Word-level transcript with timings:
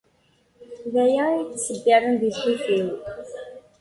D 0.93 0.95
aya 1.03 1.23
i 1.31 1.35
y-ittṣebbiren 1.39 2.13
di 2.21 2.29
lḥif-iw. 2.35 2.89